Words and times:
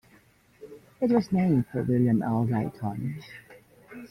It 0.99 1.11
was 1.11 1.31
named 1.31 1.67
for 1.71 1.83
William 1.83 2.23
L. 2.23 2.43
Dayton. 2.47 3.21